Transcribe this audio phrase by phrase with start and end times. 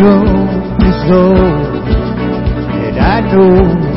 [0.00, 0.48] strong
[0.80, 1.84] as Lord
[2.80, 3.89] that I know.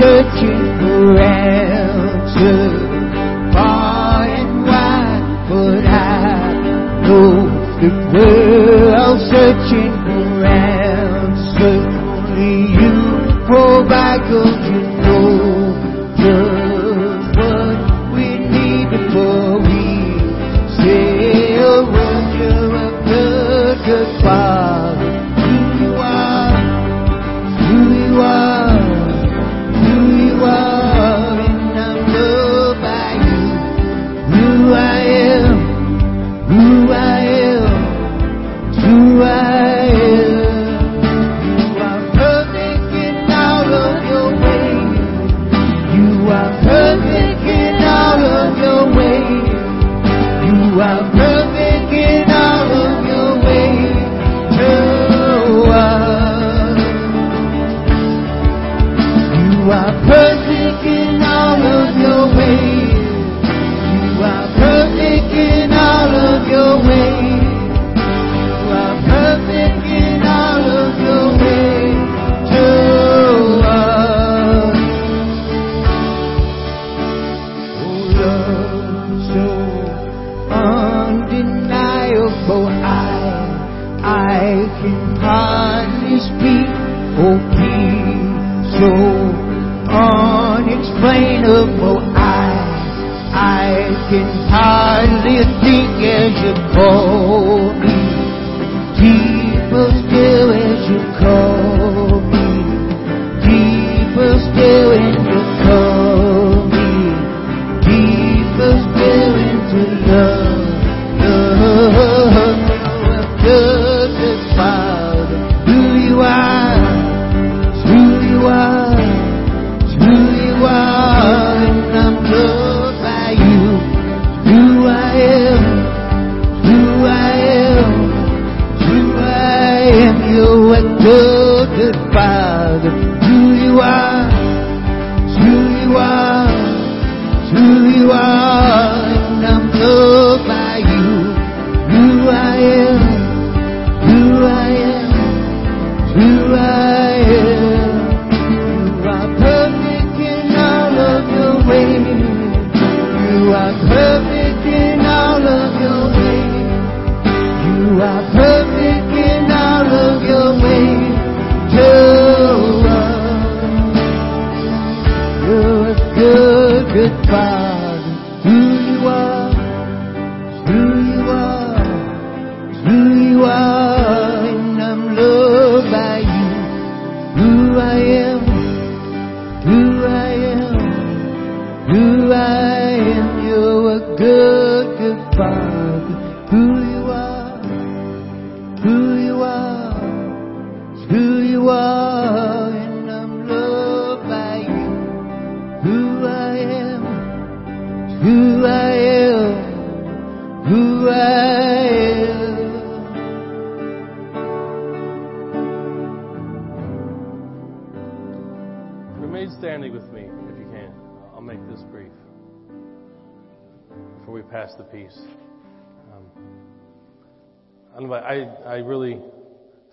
[0.00, 1.79] searching forever.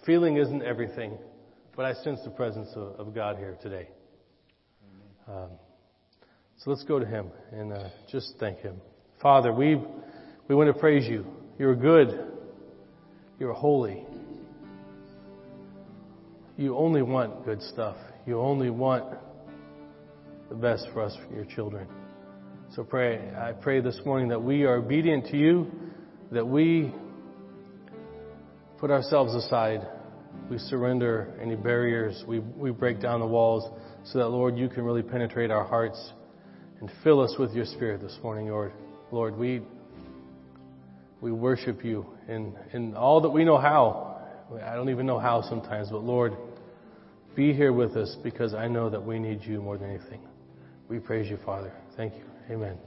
[0.07, 1.17] Feeling isn't everything,
[1.75, 3.89] but I sense the presence of, of God here today.
[5.27, 5.49] Um,
[6.59, 8.77] so let's go to Him and uh, just thank Him.
[9.21, 9.75] Father, we,
[10.47, 11.25] we want to praise you.
[11.59, 12.25] You're good.
[13.37, 14.05] You're holy.
[16.55, 17.97] You only want good stuff.
[18.25, 19.13] You only want
[20.47, 21.85] the best for us, for your children.
[22.75, 25.69] So pray, I pray this morning that we are obedient to you,
[26.31, 26.93] that we
[28.77, 29.85] put ourselves aside
[30.49, 32.23] we surrender any barriers.
[32.27, 33.69] We, we break down the walls
[34.05, 36.11] so that, Lord, you can really penetrate our hearts
[36.79, 38.71] and fill us with your spirit this morning, Lord.
[39.11, 39.61] Lord, we,
[41.21, 44.21] we worship you in, in all that we know how.
[44.63, 46.33] I don't even know how sometimes, but Lord,
[47.35, 50.21] be here with us because I know that we need you more than anything.
[50.87, 51.73] We praise you, Father.
[51.95, 52.23] Thank you.
[52.49, 52.77] Amen.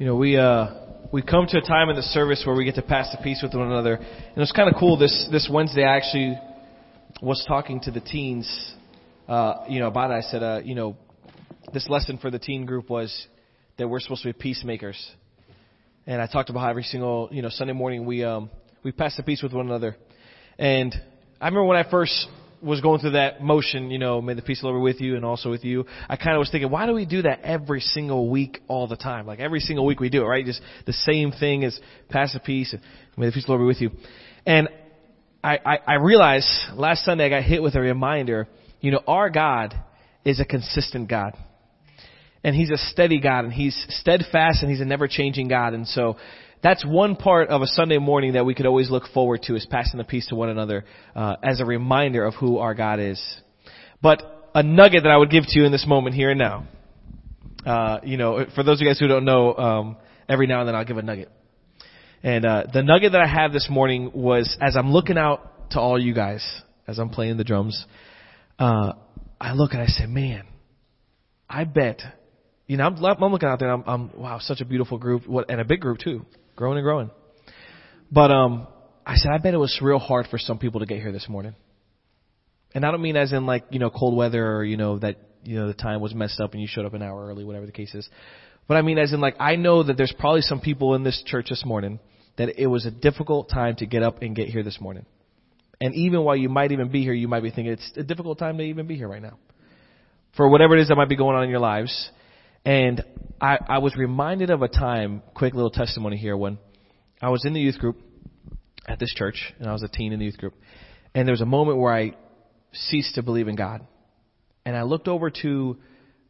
[0.00, 0.68] You know, we uh,
[1.12, 3.40] we come to a time in the service where we get to pass the peace
[3.42, 4.96] with one another, and it's kind of cool.
[4.96, 6.38] This this Wednesday, I actually
[7.20, 8.48] was talking to the teens,
[9.28, 10.14] uh, you know, about it.
[10.14, 10.96] I said, uh, you know,
[11.74, 13.14] this lesson for the teen group was
[13.76, 14.96] that we're supposed to be peacemakers,
[16.06, 18.48] and I talked about how every single you know Sunday morning we um,
[18.82, 19.98] we pass the peace with one another,
[20.58, 20.94] and
[21.42, 22.26] I remember when I first
[22.62, 25.00] was going through that motion, you know, may the peace of the Lord be with
[25.00, 25.86] you and also with you.
[26.08, 28.96] I kind of was thinking, why do we do that every single week all the
[28.96, 29.26] time?
[29.26, 30.44] Like every single week we do it, right?
[30.44, 32.82] Just the same thing as pass the peace and
[33.16, 33.90] may the peace of the Lord be with you.
[34.44, 34.68] And
[35.42, 38.46] I, I, I realized last Sunday I got hit with a reminder,
[38.80, 39.74] you know, our God
[40.24, 41.36] is a consistent God.
[42.42, 45.74] And He's a steady God and He's steadfast and He's a never changing God.
[45.74, 46.16] And so
[46.62, 49.66] that's one part of a Sunday morning that we could always look forward to is
[49.70, 50.84] passing the peace to one another
[51.16, 53.20] uh, as a reminder of who our God is.
[54.02, 56.66] But a nugget that I would give to you in this moment here and now.
[57.64, 59.96] Uh, you know, for those of you guys who don't know, um,
[60.28, 61.30] every now and then I'll give a nugget.
[62.22, 65.80] And uh, the nugget that I have this morning was as I'm looking out to
[65.80, 66.44] all you guys
[66.86, 67.86] as I'm playing the drums,
[68.58, 68.92] uh,
[69.40, 70.44] I look and I say, man,
[71.48, 72.02] I bet.
[72.66, 73.72] You know, I'm, I'm looking out there.
[73.72, 76.26] And I'm, I'm wow, such a beautiful group, what, and a big group too
[76.60, 77.10] growing and growing.
[78.12, 78.68] But um,
[79.06, 81.26] I said, I bet it was real hard for some people to get here this
[81.26, 81.54] morning.
[82.74, 85.16] And I don't mean as in like you know cold weather or you know that
[85.42, 87.64] you know the time was messed up and you showed up an hour early, whatever
[87.64, 88.06] the case is.
[88.68, 91.20] But I mean as in like I know that there's probably some people in this
[91.26, 91.98] church this morning
[92.36, 95.06] that it was a difficult time to get up and get here this morning.
[95.80, 98.38] And even while you might even be here, you might be thinking it's a difficult
[98.38, 99.38] time to even be here right now.
[100.36, 102.10] For whatever it is that might be going on in your lives.
[102.64, 103.02] And
[103.40, 106.58] I, I was reminded of a time, quick little testimony here, when
[107.22, 107.98] I was in the youth group
[108.86, 110.54] at this church, and I was a teen in the youth group,
[111.14, 112.12] and there was a moment where I
[112.72, 113.86] ceased to believe in God.
[114.64, 115.78] And I looked over to,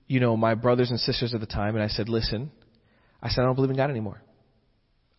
[0.06, 2.50] you know, my brothers and sisters at the time, and I said, listen,
[3.22, 4.22] I said, I don't believe in God anymore.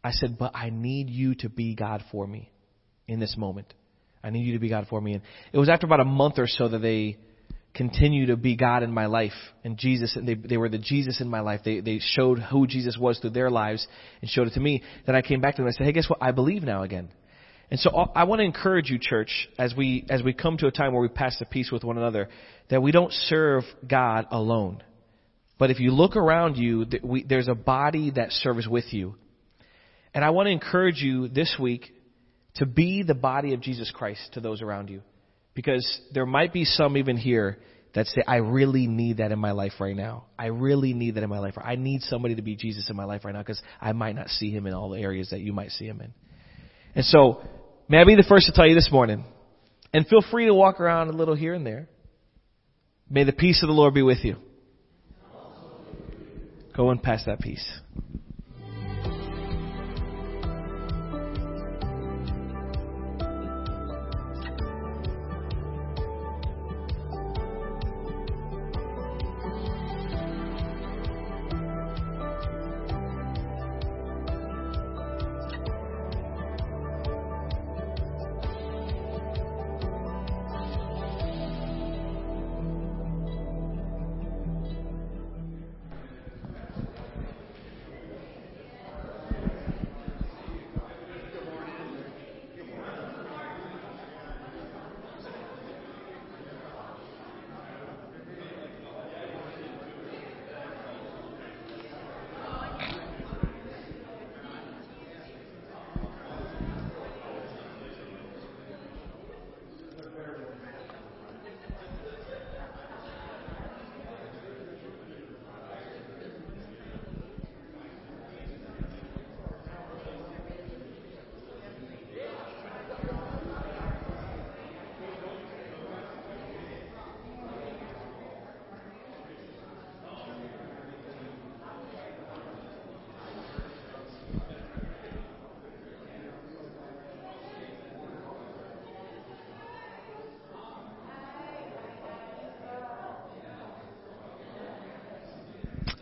[0.03, 2.51] I said, but I need you to be God for me
[3.07, 3.73] in this moment.
[4.23, 5.13] I need you to be God for me.
[5.13, 7.17] And it was after about a month or so that they
[7.73, 11.21] continue to be God in my life and Jesus and they they were the Jesus
[11.21, 11.61] in my life.
[11.63, 13.87] They they showed who Jesus was through their lives
[14.21, 14.83] and showed it to me.
[15.05, 16.19] That I came back to them and I said, "Hey, guess what?
[16.21, 17.09] I believe now again."
[17.69, 20.67] And so uh, I want to encourage you church as we as we come to
[20.67, 22.29] a time where we pass the peace with one another
[22.69, 24.83] that we don't serve God alone.
[25.57, 26.85] But if you look around you,
[27.27, 29.15] there's a body that serves with you.
[30.13, 31.93] And I want to encourage you this week
[32.55, 35.01] to be the body of Jesus Christ to those around you.
[35.53, 37.57] Because there might be some even here
[37.93, 40.25] that say, I really need that in my life right now.
[40.39, 41.55] I really need that in my life.
[41.61, 44.29] I need somebody to be Jesus in my life right now because I might not
[44.29, 46.13] see him in all the areas that you might see him in.
[46.95, 47.41] And so,
[47.89, 49.25] may I be the first to tell you this morning,
[49.93, 51.87] and feel free to walk around a little here and there.
[53.09, 54.37] May the peace of the Lord be with you.
[56.75, 57.65] Go and pass that peace.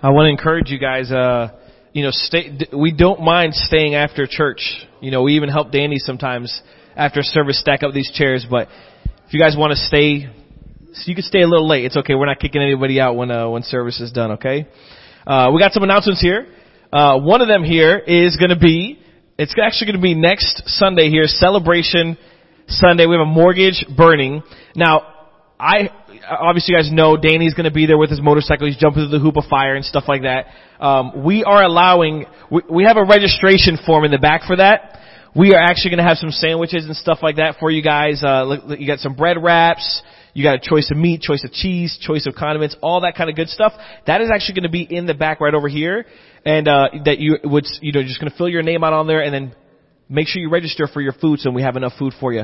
[0.02, 1.50] I want to encourage you guys, uh,
[1.92, 4.62] you know, stay, we don't mind staying after church.
[5.02, 6.62] You know, we even help Danny sometimes
[6.96, 8.70] after service stack up these chairs, but
[9.28, 10.30] if you guys want to stay,
[11.06, 11.84] you can stay a little late.
[11.84, 12.16] It's okay.
[12.16, 14.68] We're not kicking anybody out when, uh, when service is done, okay?
[15.28, 16.48] Uh, we got some announcements here.
[16.94, 19.00] Uh, one of them here is gonna be,
[19.38, 22.18] it's actually gonna be next Sunday here, Celebration
[22.68, 23.06] Sunday.
[23.06, 24.44] We have a mortgage burning.
[24.78, 25.19] Now,
[25.60, 25.90] I,
[26.30, 28.68] obviously you guys know Danny's gonna be there with his motorcycle.
[28.68, 30.48] He's jumping through the hoop of fire and stuff like that.
[30.80, 35.00] Um, we are allowing, we, we have a registration form in the back for that.
[35.36, 38.24] We are actually going to have some sandwiches and stuff like that for you guys.
[38.24, 40.02] Uh, you got some bread wraps.
[40.34, 43.30] You got a choice of meat, choice of cheese, choice of condiments, all that kind
[43.30, 43.74] of good stuff.
[44.08, 46.06] That is actually going to be in the back right over here,
[46.46, 49.08] and uh, that you would, you know, just going to fill your name out on
[49.08, 49.56] there, and then
[50.08, 52.44] make sure you register for your food, so we have enough food for you.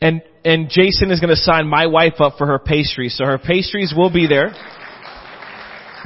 [0.00, 3.38] And and Jason is going to sign my wife up for her pastries, so her
[3.38, 4.54] pastries will be there.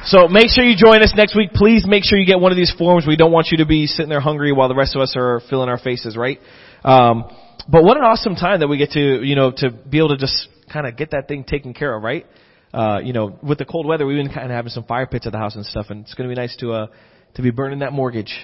[0.03, 1.51] So make sure you join us next week.
[1.53, 3.05] Please make sure you get one of these forms.
[3.07, 5.41] We don't want you to be sitting there hungry while the rest of us are
[5.49, 6.39] filling our faces, right?
[6.83, 7.23] Um,
[7.67, 10.17] but what an awesome time that we get to, you know, to be able to
[10.17, 12.27] just kind of get that thing taken care of, right?
[12.71, 15.25] Uh, you know, with the cold weather, we've been kind of having some fire pits
[15.25, 16.87] at the house and stuff, and it's going to be nice to, uh,
[17.35, 18.35] to be burning that mortgage.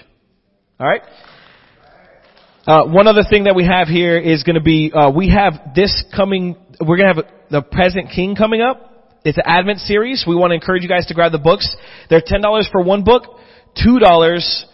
[0.80, 1.02] All right.
[2.66, 5.74] Uh, one other thing that we have here is going to be uh, we have
[5.74, 6.56] this coming.
[6.80, 9.18] We're going to have the Present King coming up.
[9.26, 10.26] It's an Advent series.
[10.28, 11.76] We want to encourage you guys to grab the books.
[12.12, 13.24] They're ten dollars for one book,
[13.84, 14.66] two dollars.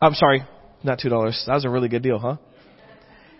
[0.00, 0.44] I'm sorry,
[0.82, 1.44] not two dollars.
[1.46, 2.36] That was a really good deal, huh?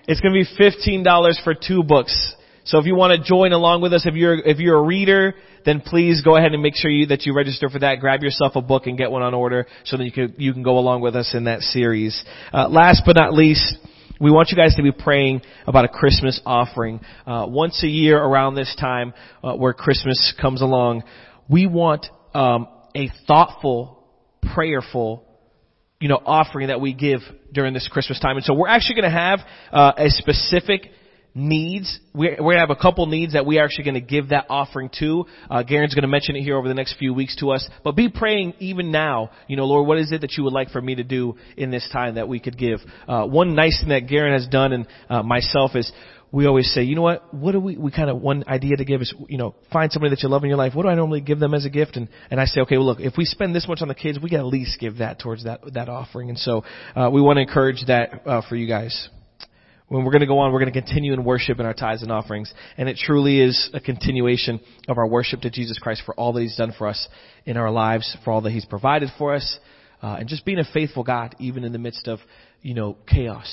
[0.07, 2.35] It's going to be fifteen dollars for two books.
[2.71, 5.35] So if you want to join along with us, if you're if you're a reader,
[5.65, 7.99] then please go ahead and make sure you that you register for that.
[7.99, 10.63] Grab yourself a book and get one on order, so that you can you can
[10.63, 12.25] go along with us in that series.
[12.55, 13.77] Uh, last but not least
[14.21, 17.01] we want you guys to be praying about a Christmas offering.
[17.27, 21.03] Uh, once a year around this time, uh, where Christmas comes along,
[21.49, 24.07] we want um, a thoughtful,
[24.55, 25.25] prayerful,
[25.99, 27.21] you know, offering that we give
[27.53, 28.37] during this Christmas time.
[28.37, 29.41] And so we're actually going to have
[29.73, 30.93] uh, a specific
[31.35, 32.01] needs.
[32.15, 34.31] We're, we're going to have a couple needs that we are actually going to give
[34.31, 35.27] that offering to.
[35.49, 37.69] Uh, Garen's going to mention it here over the next few weeks to us.
[37.85, 39.31] But be praying even now.
[39.49, 41.71] You know, Lord, what is it that you would like for me to do in
[41.71, 42.81] this time that we could give?
[43.07, 45.91] Uh, one nice thing that Garen has done and uh, myself is
[46.33, 48.85] we always say, you know what, what do we, we kind of, one idea to
[48.85, 50.75] give is, you know, find somebody that you love in your life.
[50.75, 51.97] What do I normally give them as a gift?
[51.97, 54.19] And, and I say, okay, well look, if we spend this much on the kids,
[54.23, 56.29] we can at least give that towards that, that offering.
[56.29, 56.63] And so,
[56.95, 59.09] uh, we want to encourage that, uh, for you guys
[59.91, 62.03] when we're going to go on, we're going to continue in worship in our tithes
[62.03, 62.55] and offerings.
[62.79, 66.43] And it truly is a continuation of our worship to Jesus Christ for all that
[66.43, 67.09] He's done for us
[67.45, 69.59] in our lives, for all that He's provided for us,
[70.01, 72.21] uh, and just being a faithful God even in the midst of,
[72.63, 73.53] you know, chaos.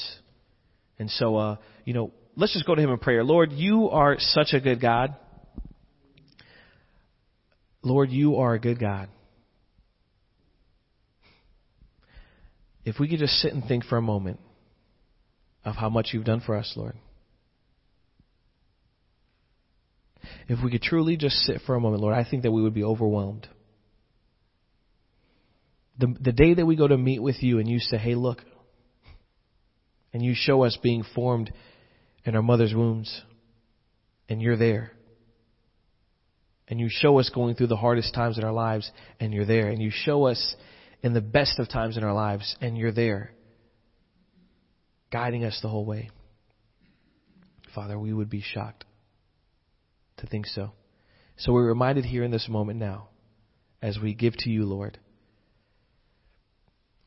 [1.00, 3.23] And so, uh, you know, let's just go to Him in prayer.
[3.23, 5.15] Lord, you are such a good God.
[7.82, 9.10] Lord, you are a good God.
[12.86, 14.39] If we could just sit and think for a moment
[15.67, 16.95] of how much you've done for us, Lord.
[20.47, 22.73] If we could truly just sit for a moment, Lord, I think that we would
[22.73, 23.49] be overwhelmed.
[25.99, 28.43] The, the day that we go to meet with you and you say, hey, look,
[30.13, 31.51] and you show us being formed
[32.23, 33.21] in our mother's wombs,
[34.30, 34.91] and you're there.
[36.69, 39.67] And you show us going through the hardest times in our lives, and you're there.
[39.67, 40.56] And you show us
[41.03, 43.32] in the best of times in our lives, and you're there
[45.11, 46.09] guiding us the whole way.
[47.73, 48.85] Father, we would be shocked
[50.17, 50.71] to think so.
[51.37, 53.09] So we're reminded here in this moment now,
[53.81, 54.97] as we give to you, Lord.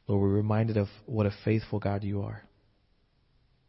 [0.07, 2.45] Lord, we're reminded of what a faithful God you are.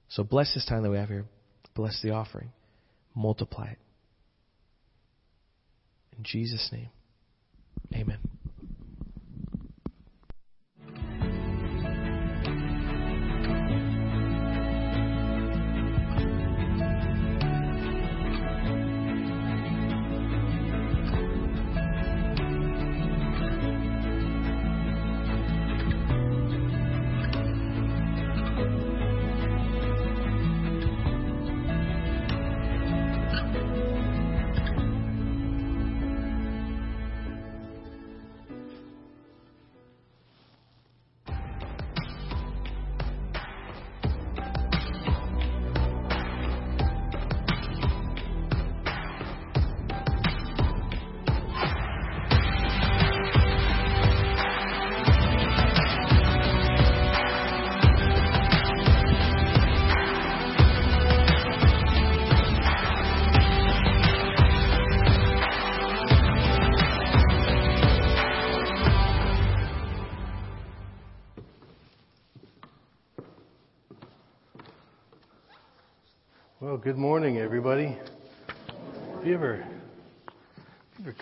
[0.09, 1.25] So bless this time that we have here.
[1.73, 2.51] Bless the offering.
[3.15, 3.79] Multiply it.
[6.17, 6.89] In Jesus' name,
[7.95, 8.19] amen.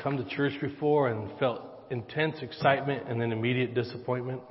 [0.02, 4.42] Come to church before and felt intense excitement and then immediate disappointment?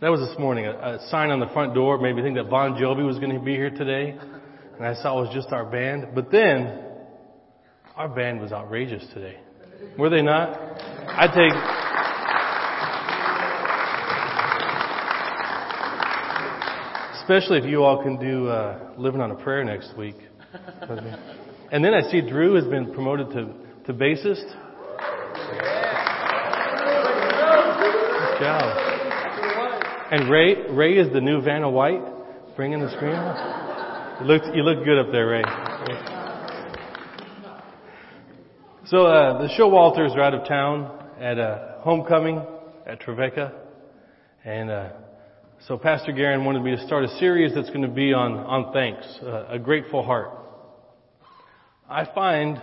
[0.00, 0.66] That was this morning.
[0.66, 3.34] A, a sign on the front door made me think that Bon Jovi was going
[3.34, 4.16] to be here today,
[4.76, 6.08] and I saw it was just our band.
[6.14, 6.82] But then,
[7.96, 9.38] our band was outrageous today.
[9.98, 10.58] Were they not?
[11.08, 11.52] I take.
[17.22, 20.16] Especially if you all can do uh, living on a prayer next week.
[21.72, 23.52] And then I see Drew has been promoted to,
[23.86, 24.44] to bassist.
[28.18, 28.86] Good job.
[30.10, 32.02] And Ray, Ray is the new Vanna White,
[32.56, 33.14] bringing the screen.
[34.20, 35.42] You look, you good up there, Ray.
[38.86, 42.42] So uh, the Showalters are out of town at a homecoming
[42.86, 43.52] at Trevecca,
[44.44, 44.88] and uh,
[45.66, 48.72] so Pastor Garen wanted me to start a series that's going to be on on
[48.72, 50.30] thanks, uh, a grateful heart.
[51.88, 52.60] I find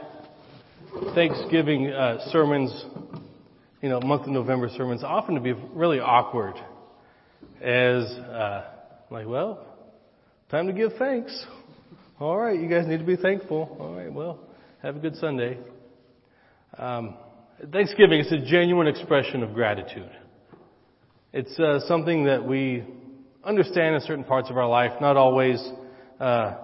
[1.16, 2.86] Thanksgiving uh, sermons,
[3.82, 6.56] you know, month of November sermons, often to be really awkward.
[7.62, 8.66] As uh,
[9.10, 9.66] like, well,
[10.50, 11.46] time to give thanks.
[12.20, 13.78] All right, you guys need to be thankful.
[13.80, 14.40] All right, well,
[14.82, 15.58] have a good Sunday.
[16.78, 17.16] Um,
[17.72, 20.12] Thanksgiving is a genuine expression of gratitude.
[21.32, 22.84] It's uh, something that we
[23.44, 25.64] understand in certain parts of our life, not always.
[26.20, 26.56] Uh,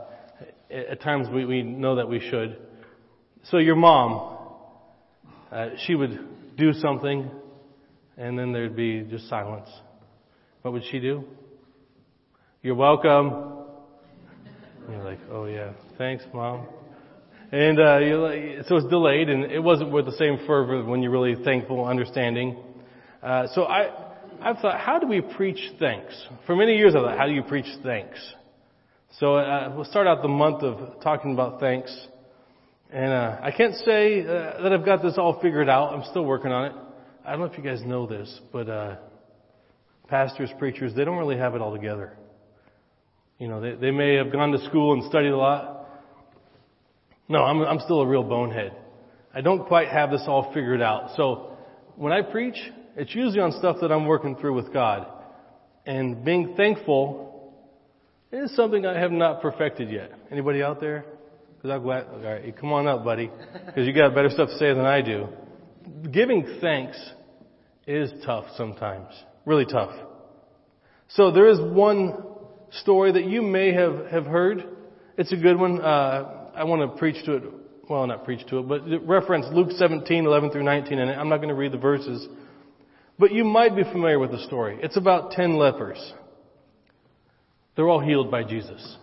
[0.70, 2.58] at times we, we know that we should.
[3.44, 4.38] So your mom,
[5.52, 7.30] uh, she would do something,
[8.18, 9.70] and then there'd be just silence.
[10.62, 11.24] What would she do?
[12.62, 13.32] You're welcome.
[14.86, 16.68] And you're like, oh yeah, thanks, mom.
[17.52, 21.02] And uh, you're like, so it's delayed, and it wasn't with the same fervor when
[21.02, 22.58] you're really thankful, understanding.
[23.24, 23.90] Uh, so I,
[24.42, 26.14] I've thought, how do we preach thanks?
[26.46, 28.20] For many years I thought, how do you preach thanks?
[29.18, 31.96] So uh, we'll start out the month of talking about thanks.
[32.92, 35.94] And uh, I can't say uh, that I've got this all figured out.
[35.94, 36.74] I'm still working on it.
[37.24, 38.96] I don't know if you guys know this, but uh,
[40.08, 42.18] pastors, preachers, they don't really have it all together.
[43.38, 45.88] You know, they, they may have gone to school and studied a lot.
[47.28, 48.74] No, I'm, I'm still a real bonehead.
[49.36, 51.12] I don't quite have this all figured out.
[51.16, 51.58] So
[51.96, 52.58] when I preach,
[52.96, 55.06] it's usually on stuff that I'm working through with God.
[55.86, 57.54] And being thankful
[58.32, 60.12] is something I have not perfected yet.
[60.32, 61.06] Anybody out there?
[61.62, 62.06] Because I'm glad.
[62.06, 63.30] All right, come on up, buddy,
[63.66, 65.28] because you got better stuff to say than I do.
[66.10, 66.98] Giving thanks
[67.86, 69.10] is tough sometimes,
[69.46, 69.92] really tough.
[71.10, 72.14] So there is one
[72.72, 74.64] story that you may have have heard.
[75.18, 75.82] It's a good one.
[75.82, 77.44] Uh, I want to preach to it.
[77.90, 81.38] Well, not preach to it, but reference Luke 17, 11 through 19 and I'm not
[81.38, 82.26] going to read the verses.
[83.18, 84.80] But you might be familiar with the story.
[84.82, 86.14] It's about 10 lepers.
[87.76, 88.98] They're all healed by Jesus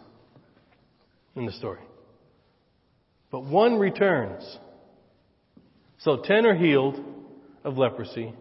[1.35, 1.81] in the story.
[3.31, 4.59] But one returns.
[5.99, 7.03] So 10 are healed
[7.65, 8.35] of leprosy.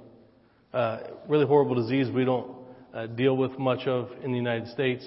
[0.73, 2.51] Uh, really horrible disease we don't
[2.93, 5.05] uh, deal with much of in the United States.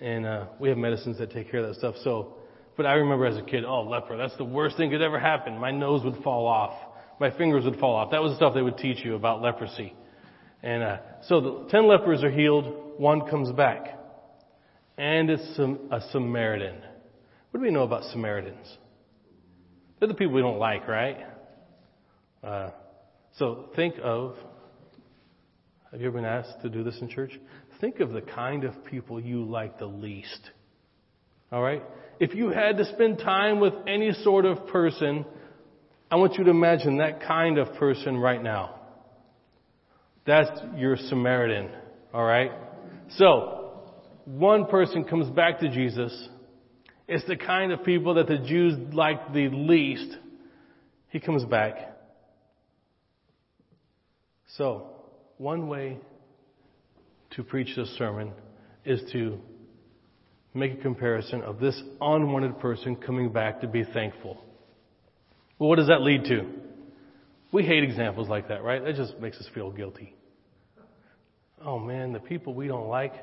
[0.00, 1.96] And uh, we have medicines that take care of that stuff.
[2.04, 2.34] So,
[2.76, 5.58] but I remember as a kid, oh, leper, that's the worst thing could ever happen.
[5.58, 6.74] My nose would fall off.
[7.18, 8.12] My fingers would fall off.
[8.12, 9.94] That was the stuff they would teach you about leprosy.
[10.62, 12.98] And uh, so the ten lepers are healed.
[12.98, 13.98] One comes back
[14.98, 16.82] and it's a Samaritan.
[17.50, 18.76] What do we know about Samaritans?
[19.98, 21.18] They're the people we don't like, right?
[22.42, 22.70] Uh,
[23.36, 24.36] so think of,
[25.90, 27.32] have you ever been asked to do this in church?
[27.80, 30.50] Think of the kind of people you like the least.
[31.52, 31.82] Alright?
[32.20, 35.24] If you had to spend time with any sort of person,
[36.10, 38.80] I want you to imagine that kind of person right now.
[40.26, 41.70] That's your Samaritan.
[42.12, 42.52] Alright?
[43.16, 43.82] So,
[44.24, 46.28] one person comes back to Jesus.
[47.08, 50.14] It's the kind of people that the Jews like the least.
[51.08, 51.74] He comes back.
[54.56, 54.90] So,
[55.38, 55.98] one way
[57.30, 58.32] to preach this sermon
[58.84, 59.38] is to
[60.52, 64.44] make a comparison of this unwanted person coming back to be thankful.
[65.58, 66.46] Well, what does that lead to?
[67.52, 68.84] We hate examples like that, right?
[68.84, 70.14] That just makes us feel guilty.
[71.64, 73.14] Oh man, the people we don't like,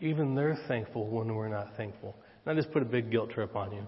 [0.00, 2.16] even they're thankful when we're not thankful.
[2.46, 3.86] And I just put a big guilt trip on you.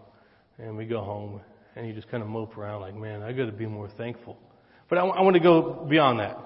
[0.58, 1.40] And we go home
[1.76, 4.36] and you just kind of mope around like, man, I got to be more thankful.
[4.90, 6.36] But I, I want to go beyond that.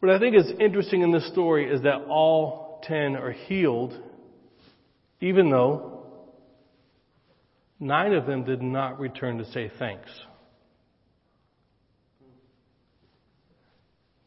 [0.00, 4.00] What I think is interesting in this story is that all ten are healed,
[5.20, 6.06] even though
[7.78, 10.08] nine of them did not return to say thanks.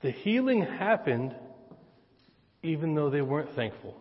[0.01, 1.35] The healing happened
[2.61, 3.95] even though they weren't thankful.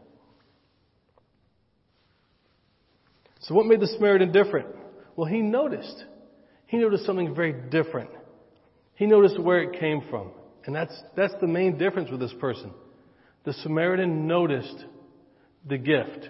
[3.41, 4.69] So what made the Samaritan different?
[5.17, 6.05] Well, he noticed.
[6.67, 8.11] He noticed something very different.
[8.95, 10.31] He noticed where it came from.
[10.65, 12.73] And that's, that's the main difference with this person.
[13.45, 14.85] The Samaritan noticed
[15.67, 16.29] the gift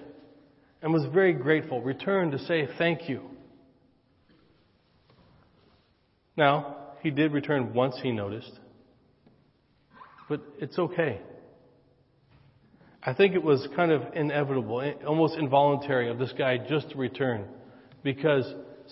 [0.83, 3.23] and was very grateful, returned to say thank you.
[6.37, 8.53] Now, he did return once, he noticed.
[10.29, 11.21] But it's okay.
[13.03, 17.45] I think it was kind of inevitable, almost involuntary of this guy just to return
[18.03, 18.45] because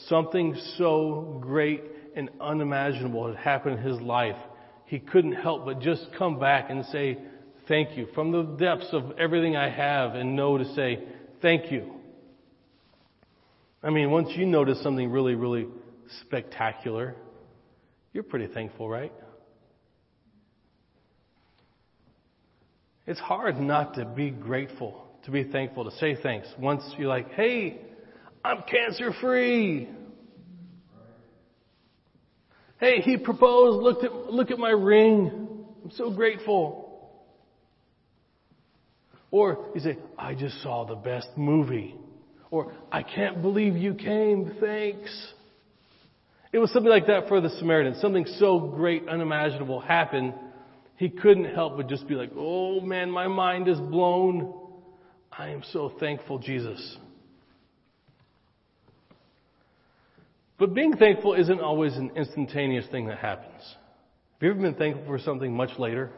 [0.06, 1.82] something so great
[2.14, 4.36] and unimaginable had happened in his life.
[4.86, 7.18] He couldn't help but just come back and say,
[7.68, 8.06] Thank you.
[8.14, 11.00] From the depths of everything I have and know to say,
[11.42, 11.92] Thank you.
[13.82, 15.66] I mean, once you notice something really, really
[16.22, 17.16] spectacular,
[18.12, 19.12] you're pretty thankful, right?
[23.06, 26.48] It's hard not to be grateful, to be thankful, to say thanks.
[26.58, 27.80] Once you're like, hey,
[28.44, 29.88] I'm cancer free.
[32.78, 33.82] Hey, he proposed.
[33.82, 35.64] Look at, look at my ring.
[35.84, 36.82] I'm so grateful.
[39.30, 41.94] Or you say, I just saw the best movie.
[42.50, 44.56] Or, I can't believe you came.
[44.60, 45.32] Thanks.
[46.52, 47.96] It was something like that for the Samaritan.
[48.00, 50.34] Something so great, unimaginable happened.
[50.96, 54.54] He couldn't help but just be like, oh man, my mind is blown.
[55.30, 56.96] I am so thankful, Jesus.
[60.58, 63.62] But being thankful isn't always an instantaneous thing that happens.
[63.62, 66.10] Have you ever been thankful for something much later?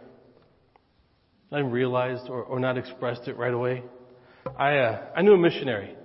[1.51, 3.83] Not realized or, or not expressed it right away?
[4.57, 5.97] I, uh, I knew a missionary.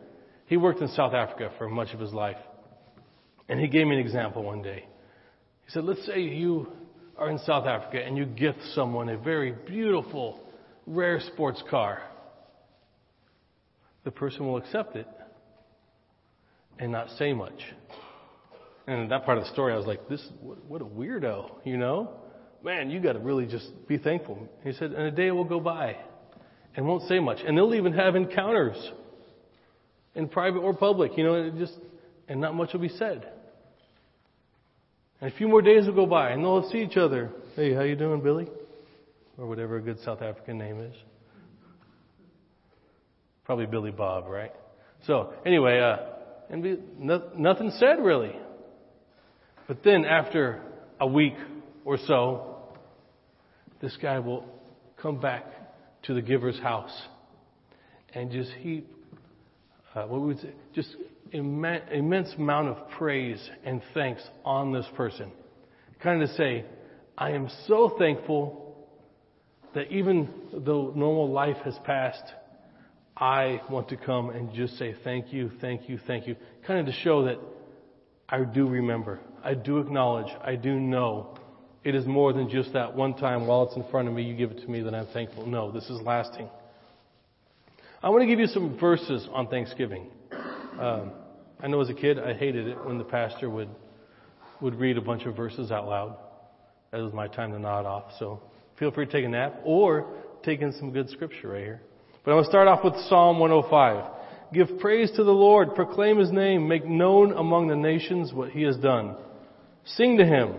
[0.47, 2.37] He worked in South Africa for much of his life.
[3.49, 4.87] And he gave me an example one day.
[5.65, 6.71] He said, let's say you
[7.17, 10.39] are in South Africa and you gift someone a very beautiful,
[10.85, 12.01] rare sports car.
[14.03, 15.07] The person will accept it
[16.79, 17.61] and not say much.
[18.87, 21.77] And that part of the story, I was like, this, what, what a weirdo, you
[21.77, 22.11] know?
[22.63, 24.49] Man, you gotta really just be thankful.
[24.63, 25.97] He said, and a day will go by
[26.75, 27.39] and won't say much.
[27.45, 28.91] And they'll even have encounters
[30.15, 31.73] in private or public, you know, just,
[32.27, 33.27] and not much will be said.
[35.21, 37.31] And a few more days will go by and they'll see each other.
[37.55, 38.47] Hey, how you doing, Billy?
[39.37, 40.95] Or whatever a good South African name is.
[43.45, 44.51] Probably Billy Bob, right?
[45.05, 45.97] So, anyway, uh,
[46.49, 48.35] and be, no, nothing said really.
[49.67, 50.61] But then after
[50.99, 51.35] a week
[51.85, 52.57] or so,
[53.81, 54.45] this guy will
[55.01, 55.45] come back
[56.03, 56.93] to the giver's house
[58.13, 58.89] and just heap,
[59.95, 60.95] uh, what would say, just
[61.33, 65.31] immense, amount of praise and thanks on this person.
[66.01, 66.65] Kind of say,
[67.17, 68.87] I am so thankful
[69.73, 72.23] that even though normal life has passed,
[73.17, 76.35] I want to come and just say thank you, thank you, thank you.
[76.65, 77.39] Kind of to show that
[78.29, 79.19] I do remember.
[79.43, 80.31] I do acknowledge.
[80.41, 81.37] I do know.
[81.83, 84.35] It is more than just that one time while it's in front of me, you
[84.35, 85.45] give it to me, that I'm thankful.
[85.45, 86.49] No, this is lasting.
[88.01, 90.07] I want to give you some verses on Thanksgiving.
[90.79, 91.11] Um,
[91.63, 93.69] I know as a kid, I hated it when the pastor would
[94.63, 96.15] would read a bunch of verses out loud.
[96.91, 98.11] That was my time to nod off.
[98.17, 98.41] So
[98.79, 100.07] feel free to take a nap or
[100.43, 101.81] take in some good scripture right here.
[102.23, 104.11] But I'm going to start off with Psalm 105.
[104.53, 108.61] Give praise to the Lord, proclaim his name, make known among the nations what he
[108.63, 109.15] has done.
[109.85, 110.53] Sing to him,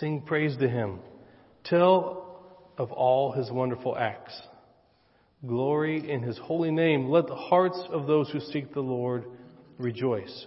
[0.00, 0.98] sing praise to him.
[1.64, 2.40] Tell
[2.78, 4.40] of all his wonderful acts.
[5.46, 7.10] Glory in his holy name.
[7.10, 9.24] Let the hearts of those who seek the Lord
[9.78, 10.46] rejoice.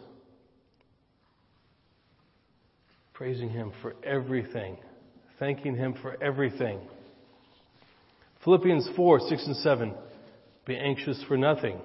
[3.13, 4.77] Praising him for everything,
[5.39, 6.79] thanking him for everything.
[8.43, 9.93] Philippians 4 6 and 7.
[10.65, 11.79] Be anxious for nothing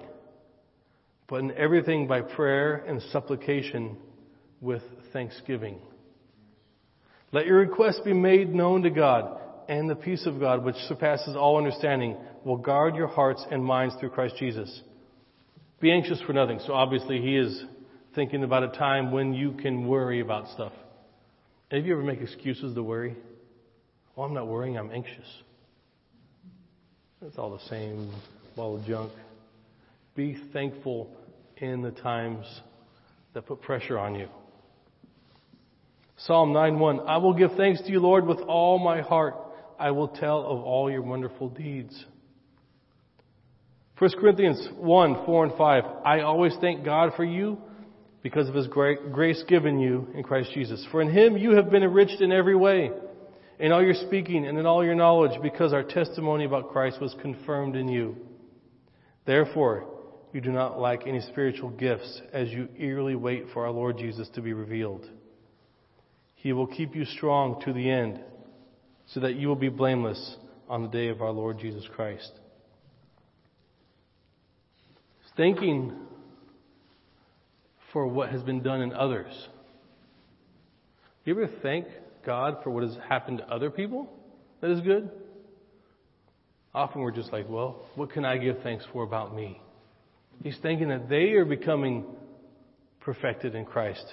[1.27, 3.97] but in everything by prayer and supplication
[4.61, 4.81] with
[5.11, 5.77] thanksgiving.
[7.31, 11.35] Let your requests be made known to God, and the peace of God, which surpasses
[11.35, 14.81] all understanding, will guard your hearts and minds through Christ Jesus.
[15.79, 16.59] Be anxious for nothing.
[16.65, 17.63] So obviously, he is
[18.15, 20.73] thinking about a time when you can worry about stuff.
[21.69, 23.15] Have you ever make excuses to worry?
[24.15, 25.27] Well, I'm not worrying, I'm anxious.
[27.21, 28.11] It's all the same
[28.55, 29.11] ball of junk.
[30.15, 31.11] Be thankful
[31.57, 32.45] in the times
[33.33, 34.27] that put pressure on you.
[36.17, 39.35] Psalm 9:1 I will give thanks to you, Lord, with all my heart.
[39.79, 42.05] I will tell of all your wonderful deeds.
[43.99, 45.83] 1 Corinthians 1, 4 and 5.
[46.05, 47.57] I always thank God for you
[48.21, 50.85] because of his grace given you in Christ Jesus.
[50.91, 52.91] For in him you have been enriched in every way,
[53.57, 57.15] in all your speaking and in all your knowledge, because our testimony about Christ was
[57.21, 58.15] confirmed in you.
[59.25, 59.87] Therefore,
[60.31, 64.29] you do not lack any spiritual gifts as you eagerly wait for our Lord Jesus
[64.35, 65.09] to be revealed.
[66.35, 68.19] He will keep you strong to the end
[69.07, 70.35] so that you will be blameless
[70.69, 72.36] on the day of our Lord Jesus Christ.
[75.37, 75.93] Thanking
[77.93, 79.31] for what has been done in others.
[81.23, 81.85] You ever thank
[82.25, 84.09] God for what has happened to other people
[84.61, 85.09] that is good?
[86.73, 89.61] Often we're just like, well, what can I give thanks for about me?
[90.43, 92.05] He's thinking that they are becoming
[92.99, 94.05] perfected in Christ.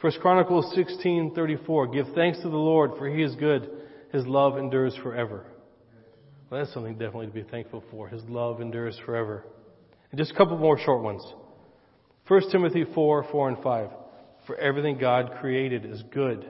[0.00, 3.70] First Chronicles 16:34 Give thanks to the Lord for he is good
[4.12, 5.46] his love endures forever.
[6.50, 8.08] Well, that's something definitely to be thankful for.
[8.08, 9.42] His love endures forever.
[10.12, 11.22] And just a couple more short ones.
[12.28, 13.88] 1 Timothy 4, 4 and 5.
[14.46, 16.46] For everything God created is good.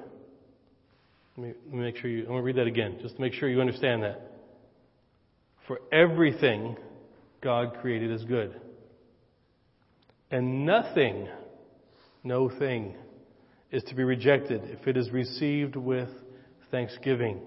[1.37, 3.21] Let me, let me make sure you, I'm going to read that again, just to
[3.21, 4.21] make sure you understand that.
[5.67, 6.77] For everything
[7.41, 8.61] God created is good.
[10.31, 11.29] And nothing,
[12.25, 12.97] no thing,
[13.71, 16.09] is to be rejected if it is received with
[16.71, 17.41] thanksgiving,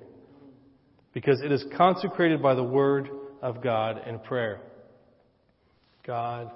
[1.14, 3.10] because it is consecrated by the word
[3.42, 4.62] of God and prayer.
[6.06, 6.52] God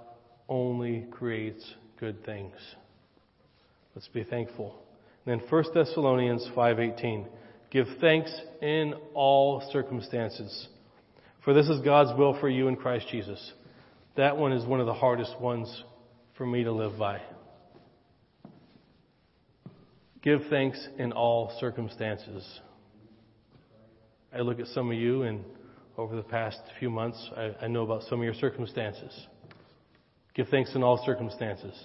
[0.47, 1.63] only creates
[1.99, 2.53] good things.
[3.95, 4.75] Let's be thankful.
[5.25, 7.27] And then 1 Thessalonians 5:18,
[7.71, 8.31] give thanks
[8.61, 10.67] in all circumstances,
[11.43, 13.53] for this is God's will for you in Christ Jesus.
[14.15, 15.83] That one is one of the hardest ones
[16.35, 17.21] for me to live by.
[20.21, 22.59] Give thanks in all circumstances.
[24.33, 25.43] I look at some of you, and
[25.97, 29.27] over the past few months, I, I know about some of your circumstances.
[30.39, 31.75] Give thanks in all circumstances.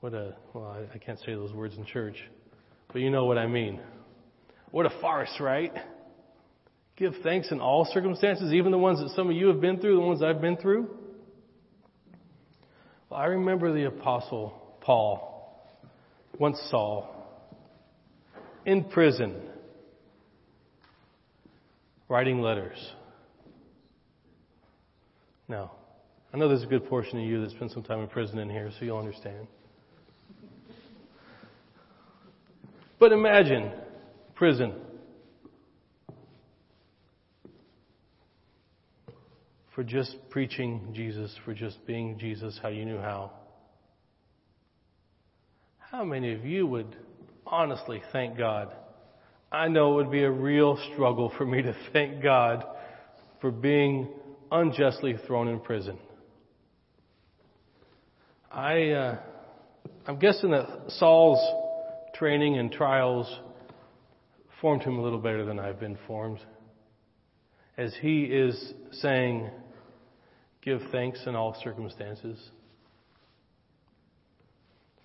[0.00, 2.16] What a, well, I, I can't say those words in church,
[2.90, 3.82] but you know what I mean.
[4.70, 5.74] What a farce, right?
[6.96, 9.96] Give thanks in all circumstances, even the ones that some of you have been through,
[9.96, 10.88] the ones I've been through.
[13.10, 15.68] Well, I remember the Apostle Paul
[16.38, 17.08] once saw
[18.64, 19.38] in prison
[22.08, 22.78] writing letters.
[25.46, 25.72] Now,
[26.32, 28.50] I know there's a good portion of you that spent some time in prison in
[28.50, 29.46] here, so you'll understand.
[32.98, 33.72] But imagine
[34.34, 34.74] prison.
[39.74, 43.32] For just preaching Jesus, for just being Jesus how you knew how.
[45.78, 46.96] How many of you would
[47.46, 48.72] honestly thank God?
[49.52, 52.64] I know it would be a real struggle for me to thank God
[53.40, 54.08] for being
[54.50, 55.98] unjustly thrown in prison.
[58.56, 59.18] I, uh,
[60.06, 61.38] I'm guessing that Saul's
[62.14, 63.30] training and trials
[64.62, 66.38] formed him a little better than I've been formed.
[67.76, 69.50] As he is saying,
[70.62, 72.42] give thanks in all circumstances.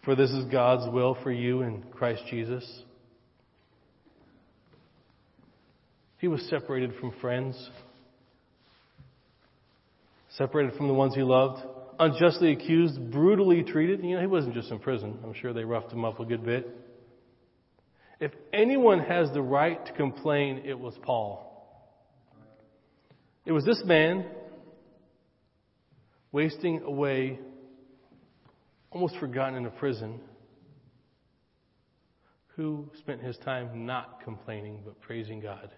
[0.05, 2.83] For this is God's will for you in Christ Jesus.
[6.19, 7.69] He was separated from friends,
[10.37, 11.61] separated from the ones he loved,
[12.01, 14.03] unjustly accused, brutally treated.
[14.03, 15.17] You know, he wasn't just in prison.
[15.23, 16.67] I'm sure they roughed him up a good bit.
[18.19, 21.47] If anyone has the right to complain, it was Paul.
[23.45, 24.25] It was this man
[26.31, 27.39] wasting away
[28.91, 30.19] almost forgotten in a prison,
[32.55, 35.71] who spent his time not complaining but praising God.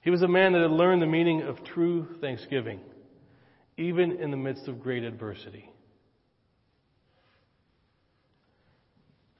[0.00, 2.80] He was a man that had learned the meaning of true thanksgiving,
[3.76, 5.70] even in the midst of great adversity.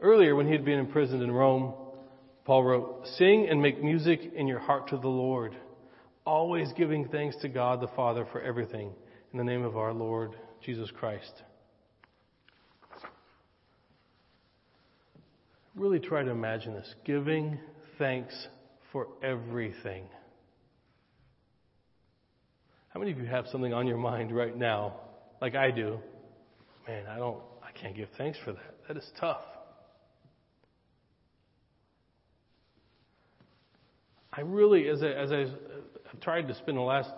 [0.01, 1.75] Earlier, when he had been imprisoned in Rome,
[2.45, 5.57] Paul wrote, Sing and make music in your heart to the Lord,
[6.27, 8.93] always giving thanks to God the Father for everything
[9.33, 10.33] in the name of our Lord
[10.65, 11.43] Jesus Christ.
[15.75, 17.59] Really try to imagine this giving
[17.99, 18.49] thanks
[18.93, 20.05] for everything.
[22.91, 24.95] How many of you have something on your mind right now,
[25.41, 25.99] like I do?
[26.89, 28.75] Man, I don't, I can't give thanks for that.
[28.89, 29.43] That is tough.
[34.33, 35.47] I really, as I, as I,
[36.13, 37.11] I've tried to spend the last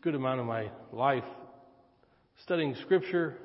[0.00, 1.24] good amount of my life
[2.42, 3.36] studying Scripture,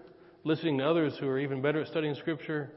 [0.44, 2.72] listening to others who are even better at studying Scripture.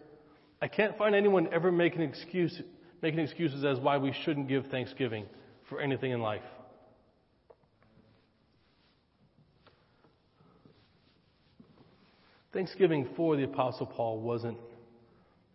[0.60, 2.60] I can't find anyone ever making excuse,
[3.00, 5.24] making excuses as why we shouldn't give thanksgiving
[5.68, 6.42] for anything in life.
[12.52, 14.58] Thanksgiving for the Apostle Paul wasn't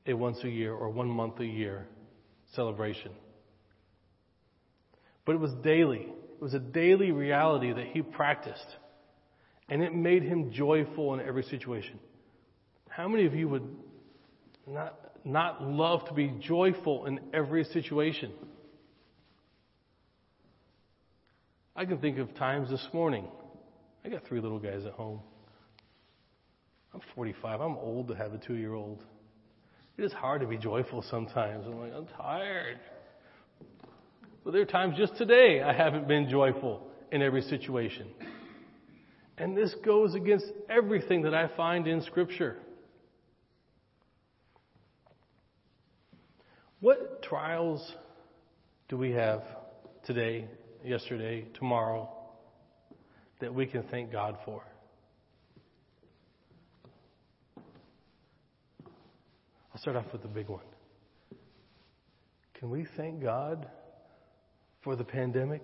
[0.05, 1.85] a once a year or one month a year
[2.53, 3.11] celebration.
[5.25, 8.67] But it was daily it was a daily reality that he practiced.
[9.69, 11.99] And it made him joyful in every situation.
[12.89, 13.67] How many of you would
[14.67, 18.31] not, not love to be joyful in every situation?
[21.75, 23.27] I can think of times this morning.
[24.05, 25.21] I got three little guys at home.
[26.97, 27.61] I'm 45.
[27.61, 29.03] I'm old to have a two year old.
[29.99, 31.67] It is hard to be joyful sometimes.
[31.67, 32.79] I'm like, I'm tired.
[34.43, 38.07] But there are times just today I haven't been joyful in every situation.
[39.37, 42.57] And this goes against everything that I find in Scripture.
[46.79, 47.93] What trials
[48.89, 49.43] do we have
[50.03, 50.47] today,
[50.83, 52.09] yesterday, tomorrow
[53.39, 54.63] that we can thank God for?
[59.77, 60.65] I'll start off with the big one.
[62.55, 63.67] Can we thank God
[64.83, 65.63] for the pandemic?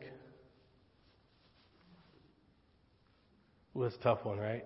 [3.74, 4.64] Well, it's a tough one, right?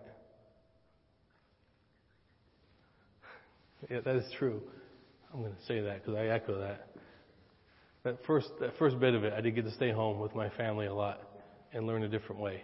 [3.89, 4.61] Yeah, that is true.
[5.33, 6.89] I'm going to say that because I echo that.
[8.03, 10.49] That first, that first bit of it, I did get to stay home with my
[10.49, 11.21] family a lot
[11.71, 12.63] and learn a different way.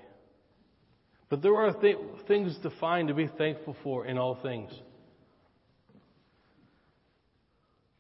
[1.30, 1.96] But there are th-
[2.28, 4.70] things to find to be thankful for in all things.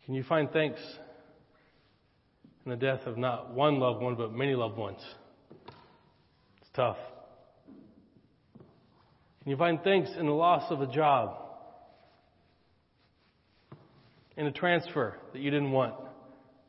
[0.05, 0.79] Can you find thanks
[2.65, 4.99] in the death of not one loved one, but many loved ones?
[6.61, 6.97] It's tough.
[9.43, 11.37] Can you find thanks in the loss of a job?
[14.35, 15.95] In a transfer that you didn't want?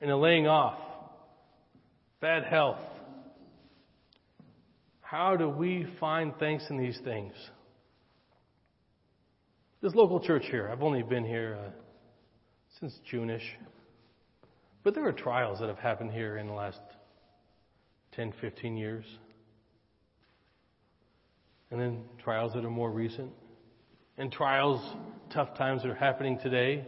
[0.01, 0.79] In a laying off?
[2.21, 2.79] Bad health?
[5.01, 7.33] How do we find thanks in these things?
[9.81, 11.71] This local church here, I've only been here uh,
[12.81, 13.57] since June-ish.
[14.83, 16.81] But there are trials that have happened here in the last
[18.13, 19.05] 10, 15 years.
[21.71, 23.33] And then trials that are more recent.
[24.19, 24.81] And trials,
[25.31, 26.85] tough times that are happening today.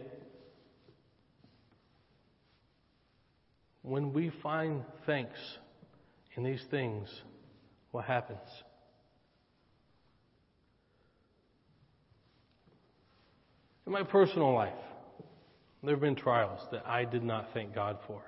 [3.81, 5.39] When we find thanks
[6.35, 7.09] in these things,
[7.91, 8.39] what happens?
[13.85, 14.73] In my personal life,
[15.87, 18.21] there have been trials that I did not thank God for.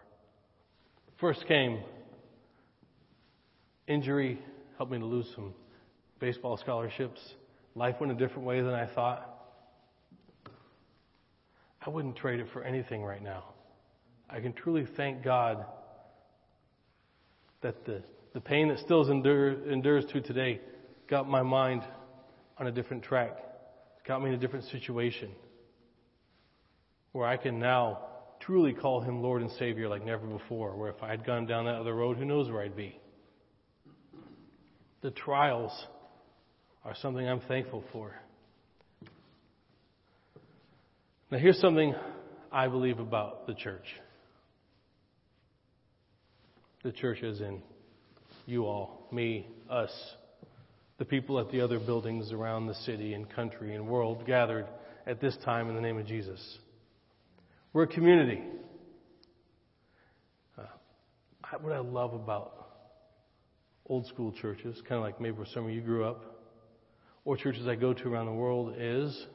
[1.19, 1.81] First came
[3.85, 4.39] injury,
[4.77, 5.53] helped me to lose some
[6.21, 7.19] baseball scholarships.
[7.75, 9.29] Life went a different way than I thought.
[11.85, 13.43] I wouldn't trade it for anything right now.
[14.29, 15.65] I can truly thank God
[17.61, 18.01] that the,
[18.33, 20.61] the pain that still endure, endures to today
[21.09, 21.81] got my mind
[22.57, 23.37] on a different track,
[24.07, 25.31] got me in a different situation
[27.11, 27.99] where I can now
[28.39, 30.75] truly call him Lord and Savior like never before.
[30.75, 32.99] Where if I had gone down that other road, who knows where I'd be.
[35.01, 35.71] The trials
[36.83, 38.13] are something I'm thankful for.
[41.31, 41.93] Now, here's something
[42.51, 43.85] I believe about the church.
[46.83, 47.61] The church is in
[48.45, 49.91] you all, me, us,
[50.97, 54.65] the people at the other buildings around the city and country and world gathered
[55.05, 56.57] at this time in the name of Jesus.
[57.71, 58.41] We're a community.
[60.57, 60.63] Uh,
[61.61, 62.67] what I love about
[63.85, 66.39] old school churches, kind of like maybe where some of you grew up,
[67.25, 69.27] or churches I go to around the world, is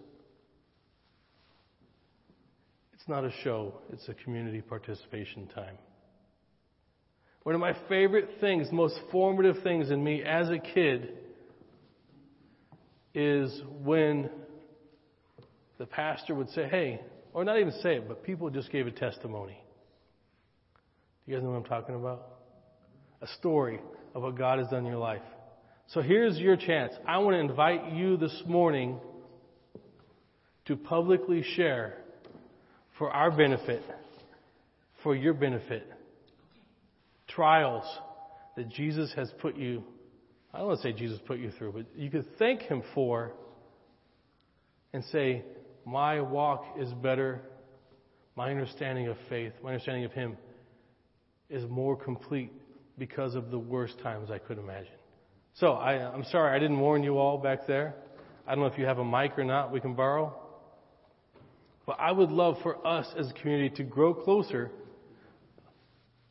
[2.93, 5.78] it's not a show, it's a community participation time.
[7.45, 11.12] One of my favorite things, most formative things in me as a kid,
[13.14, 14.28] is when
[15.78, 17.01] the pastor would say, Hey,
[17.35, 19.59] or not even say it, but people just gave a testimony.
[21.26, 22.26] Do you guys know what I'm talking about?
[23.20, 23.80] A story
[24.14, 25.22] of what God has done in your life.
[25.89, 26.93] So here's your chance.
[27.07, 28.99] I want to invite you this morning
[30.66, 31.99] to publicly share
[32.99, 33.82] for our benefit,
[35.03, 35.91] for your benefit,
[37.28, 37.85] trials
[38.57, 39.82] that Jesus has put you,
[40.53, 43.32] I don't want to say Jesus put you through, but you could thank Him for
[44.93, 45.43] and say,
[45.85, 47.41] my walk is better.
[48.37, 50.37] My understanding of faith, my understanding of Him
[51.49, 52.53] is more complete
[52.99, 54.93] because of the worst times I could imagine.
[55.55, 57.95] So I, I'm sorry I didn't warn you all back there.
[58.47, 60.35] I don't know if you have a mic or not we can borrow.
[61.87, 64.70] But I would love for us as a community to grow closer.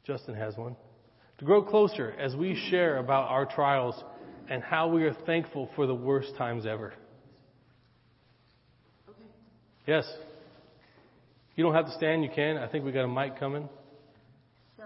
[0.06, 0.76] Justin has one.
[1.39, 4.01] To grow closer as we share about our trials
[4.49, 6.93] and how we are thankful for the worst times ever.
[9.86, 10.05] Yes.
[11.55, 12.57] You don't have to stand, you can.
[12.57, 13.67] I think we got a mic coming.
[14.77, 14.84] So,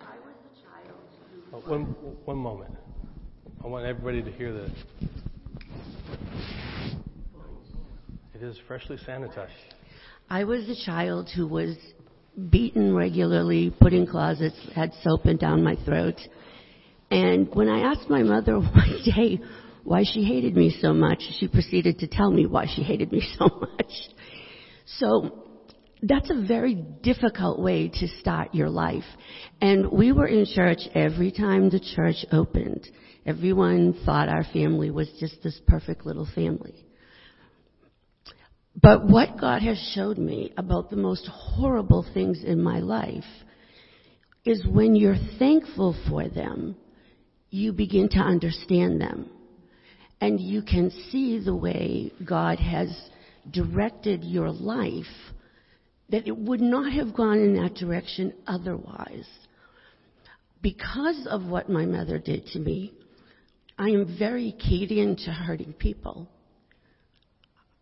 [0.00, 0.98] I was a child
[1.50, 1.70] who Oh.
[1.70, 1.84] one,
[2.24, 2.74] one moment.
[3.62, 4.70] I want everybody to hear this.
[8.34, 9.48] It is freshly sanitized.
[10.30, 11.76] I was a child who was
[12.50, 16.16] beaten regularly, put in closets, had soap and down my throat.
[17.10, 19.40] And when I asked my mother one day
[19.88, 23.26] why she hated me so much, she proceeded to tell me why she hated me
[23.38, 23.92] so much.
[24.98, 25.46] So
[26.02, 29.04] that's a very difficult way to start your life.
[29.62, 32.86] And we were in church every time the church opened.
[33.24, 36.84] Everyone thought our family was just this perfect little family.
[38.80, 43.24] But what God has showed me about the most horrible things in my life
[44.44, 46.76] is when you're thankful for them,
[47.50, 49.30] you begin to understand them.
[50.20, 52.88] And you can see the way God has
[53.50, 55.04] directed your life
[56.10, 59.28] that it would not have gone in that direction otherwise.
[60.60, 62.92] Because of what my mother did to me,
[63.78, 66.28] I am very keyed into hurting people.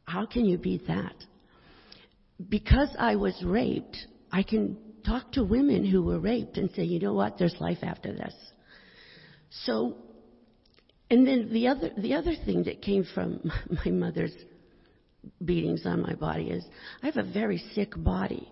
[0.04, 1.14] How can you beat that?
[2.48, 3.96] Because I was raped,
[4.30, 4.76] I can
[5.06, 8.34] talk to women who were raped and say, you know what, there's life after this.
[9.64, 9.96] So,
[11.10, 13.40] and then the other, the other thing that came from
[13.84, 14.34] my mother's
[15.44, 16.64] beatings on my body is
[17.02, 18.48] I have a very sick body.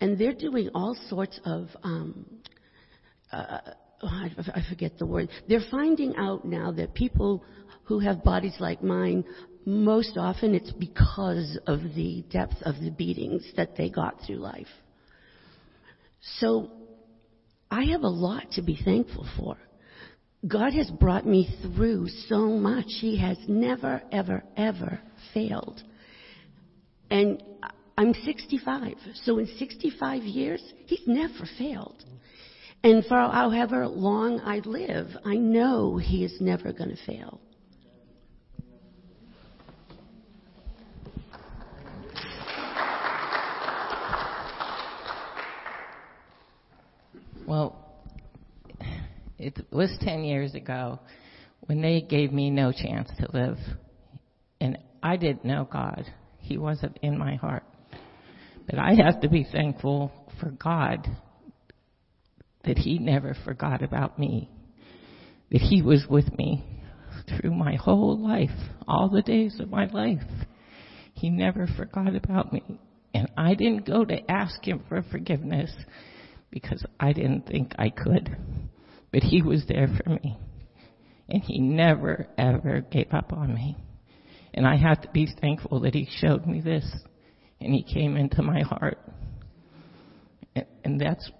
[0.00, 2.26] And they're doing all sorts of, um,
[3.32, 3.58] uh,
[4.02, 5.30] oh, I, I forget the word.
[5.48, 7.44] They're finding out now that people
[7.84, 9.24] who have bodies like mine,
[9.64, 14.66] most often it's because of the depth of the beatings that they got through life.
[16.38, 16.70] So
[17.70, 19.56] I have a lot to be thankful for.
[20.46, 22.86] God has brought me through so much.
[23.00, 25.00] He has never, ever, ever
[25.34, 25.82] failed.
[27.10, 27.42] And
[27.98, 28.94] I'm 65.
[29.24, 32.04] So in 65 years, He's never failed.
[32.84, 37.40] And for however long I live, I know He is never going to fail.
[47.48, 47.85] Well,
[49.38, 50.98] it was 10 years ago
[51.60, 53.58] when they gave me no chance to live.
[54.60, 56.04] And I didn't know God.
[56.38, 57.64] He wasn't in my heart.
[58.68, 61.06] But I have to be thankful for God
[62.64, 64.50] that He never forgot about me.
[65.50, 66.64] That He was with me
[67.28, 68.50] through my whole life,
[68.88, 70.22] all the days of my life.
[71.14, 72.62] He never forgot about me.
[73.14, 75.70] And I didn't go to ask Him for forgiveness
[76.50, 78.36] because I didn't think I could.
[79.12, 80.38] But He was there for me.
[81.28, 83.76] And He never, ever gave up on me.
[84.54, 86.84] And I have to be thankful that He showed me this.
[87.60, 88.98] And He came into my heart.
[90.54, 91.30] And, and that's,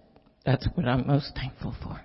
[0.44, 2.00] that's what I'm most thankful for.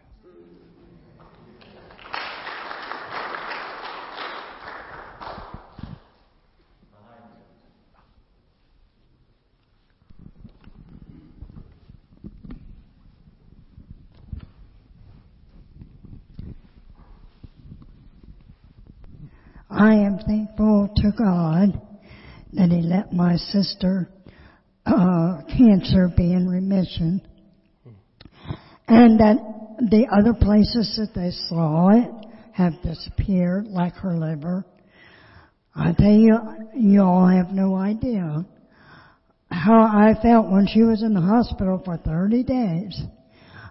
[19.74, 21.82] I am thankful God
[22.53, 24.09] that He let my sister
[24.86, 27.22] uh, cancer be in remission,
[28.88, 29.38] and that
[29.80, 32.12] the other places that they saw it
[32.53, 34.66] have disappeared, like her liver.
[35.74, 36.38] I tell you,
[36.76, 38.45] you all have no idea
[39.51, 43.01] how I felt when she was in the hospital for 30 days.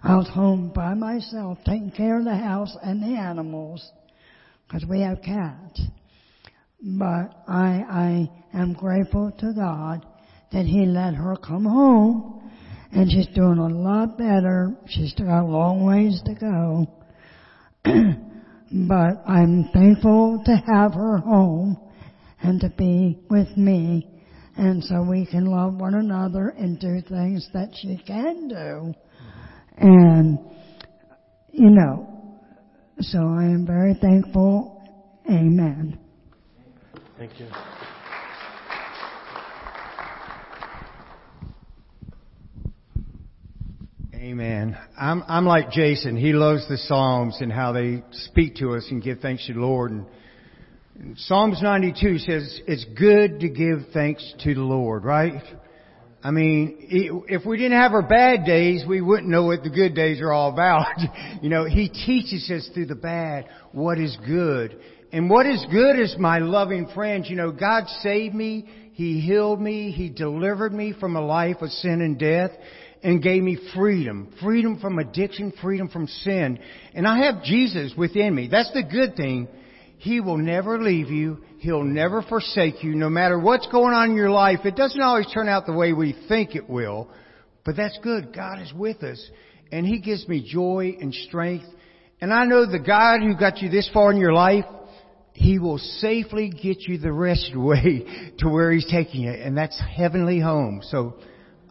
[0.03, 3.91] I was home by myself, taking care of the house and the animals,
[4.67, 5.81] because we have cats.
[6.81, 10.05] But I, I am grateful to God
[10.51, 12.49] that He let her come home
[12.91, 14.75] and she's doing a lot better.
[14.87, 16.87] She's still got a long ways to go.
[17.83, 21.77] but I'm thankful to have her home
[22.41, 24.07] and to be with me
[24.57, 28.93] and so we can love one another and do things that she can do.
[29.77, 30.39] And,
[31.51, 32.07] you know,
[32.99, 34.81] so I am very thankful.
[35.29, 35.97] Amen.
[37.21, 37.47] Thank you.
[44.15, 44.75] Amen.
[44.99, 46.17] I'm, I'm like Jason.
[46.17, 49.59] He loves the Psalms and how they speak to us and give thanks to the
[49.59, 49.91] Lord.
[49.91, 50.07] And,
[50.99, 55.43] and Psalms 92 says it's good to give thanks to the Lord, right?
[56.23, 59.93] I mean, if we didn't have our bad days, we wouldn't know what the good
[59.93, 60.87] days are all about.
[61.43, 64.79] you know, He teaches us through the bad what is good.
[65.13, 67.29] And what is good is my loving friends.
[67.29, 68.67] You know, God saved me.
[68.93, 69.91] He healed me.
[69.91, 72.51] He delivered me from a life of sin and death.
[73.03, 74.33] and gave me freedom.
[74.41, 76.59] Freedom from addiction, freedom from sin.
[76.93, 78.47] And I have Jesus within me.
[78.49, 79.47] That's the good thing.
[79.97, 81.43] He will never leave you.
[81.59, 82.95] He'll never forsake you.
[82.95, 85.93] No matter what's going on in your life, it doesn't always turn out the way
[85.93, 87.07] we think it will.
[87.63, 88.33] But that's good.
[88.33, 89.23] God is with us.
[89.71, 91.65] And He gives me joy and strength.
[92.19, 94.65] And I know the God who got you this far in your life,
[95.33, 99.31] He will safely get you the rest of the way to where He's taking you.
[99.31, 100.81] And that's heavenly home.
[100.83, 101.17] So,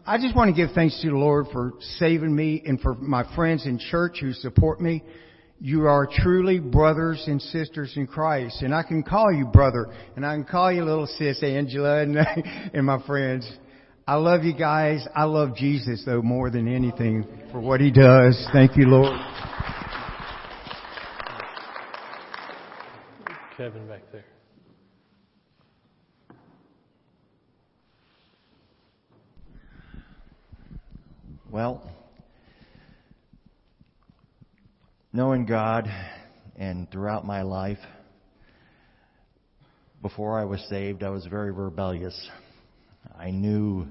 [0.05, 3.23] I just want to give thanks to the Lord for saving me and for my
[3.35, 5.03] friends in church who support me.
[5.59, 8.63] You are truly brothers and sisters in Christ.
[8.63, 9.93] And I can call you brother.
[10.15, 12.17] And I can call you little sis Angela and,
[12.73, 13.47] and my friends.
[14.07, 15.07] I love you guys.
[15.15, 18.43] I love Jesus though more than anything for what he does.
[18.51, 19.15] Thank you, Lord.
[23.61, 24.25] Kevin back there.
[31.51, 31.87] Well,
[35.13, 35.87] knowing God
[36.55, 37.77] and throughout my life,
[40.01, 42.29] before I was saved, I was very rebellious.
[43.15, 43.85] I knew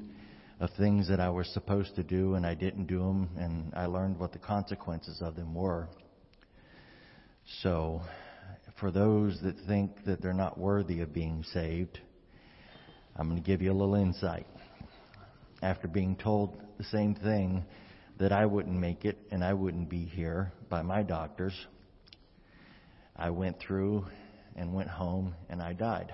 [0.58, 3.86] of things that I was supposed to do and I didn't do them, and I
[3.86, 5.86] learned what the consequences of them were.
[7.62, 8.02] So,
[8.80, 12.00] for those that think that they're not worthy of being saved,
[13.14, 14.46] I'm going to give you a little insight.
[15.62, 17.66] After being told the same thing
[18.18, 21.54] that I wouldn't make it and I wouldn't be here by my doctors.
[23.14, 24.06] I went through
[24.56, 26.12] and went home and I died.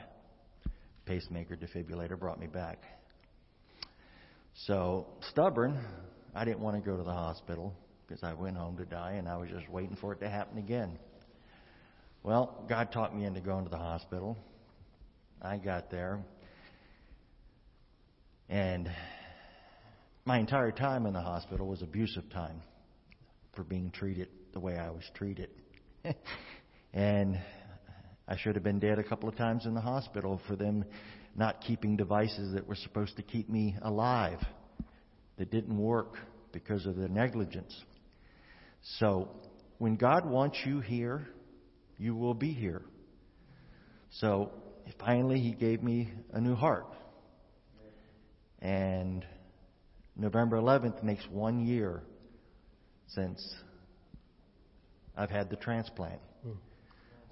[1.05, 2.83] Pacemaker defibrillator brought me back.
[4.67, 5.79] So, stubborn,
[6.35, 7.73] I didn't want to go to the hospital
[8.07, 10.59] because I went home to die and I was just waiting for it to happen
[10.59, 10.99] again.
[12.27, 14.37] Well, God taught me into going to the hospital.
[15.41, 16.25] I got there
[18.49, 18.91] and
[20.25, 22.63] my entire time in the hospital was abusive time
[23.55, 25.51] for being treated the way I was treated.
[26.93, 27.39] and
[28.27, 30.85] I should have been dead a couple of times in the hospital for them
[31.37, 34.41] not keeping devices that were supposed to keep me alive
[35.39, 36.17] that didn't work
[36.51, 37.73] because of their negligence.
[38.99, 39.29] So,
[39.79, 41.29] when God wants you here,
[41.99, 42.83] you will be here.
[44.11, 44.51] So,
[44.99, 46.87] finally, He gave me a new heart.
[48.61, 49.25] And
[50.17, 52.03] November 11th makes one year
[53.09, 53.55] since
[55.17, 56.21] I've had the transplant.
[56.43, 56.53] Hmm.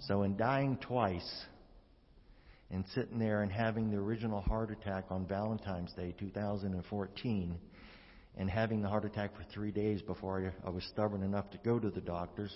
[0.01, 1.45] So, in dying twice
[2.71, 7.59] and sitting there and having the original heart attack on Valentine's Day 2014
[8.37, 11.59] and having the heart attack for three days before I, I was stubborn enough to
[11.59, 12.53] go to the doctors,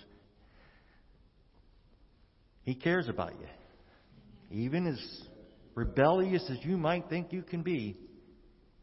[2.69, 3.47] he cares about you.
[4.51, 5.23] Even as
[5.75, 7.97] rebellious as you might think you can be,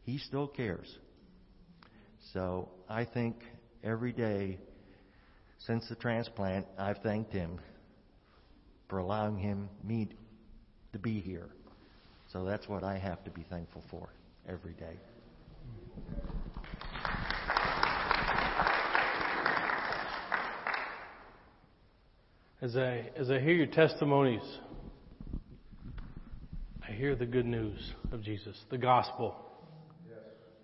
[0.02, 0.92] he still cares.
[2.32, 3.36] So I think
[3.84, 4.58] every day
[5.68, 7.60] since the transplant, I've thanked him
[8.88, 10.08] for allowing him me
[10.92, 11.50] to be here.
[12.32, 14.08] So that's what I have to be thankful for
[14.48, 14.98] every day.
[22.66, 24.42] As I as I hear your testimonies,
[26.82, 27.78] I hear the good news
[28.10, 29.36] of Jesus, the gospel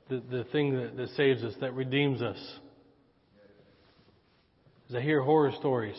[0.09, 2.39] the, the thing that, that saves us, that redeems us.
[4.89, 5.97] As I hear horror stories,